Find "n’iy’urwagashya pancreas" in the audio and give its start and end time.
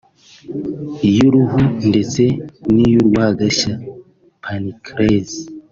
2.71-5.31